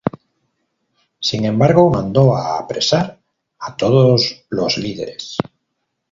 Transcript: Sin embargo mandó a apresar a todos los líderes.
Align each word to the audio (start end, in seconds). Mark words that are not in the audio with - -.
Sin 1.19 1.45
embargo 1.45 1.91
mandó 1.91 2.35
a 2.35 2.57
apresar 2.57 3.19
a 3.59 3.77
todos 3.77 4.45
los 4.49 4.79
líderes. 4.79 5.37